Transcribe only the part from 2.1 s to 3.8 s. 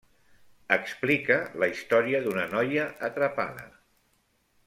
d'una noia atrapada.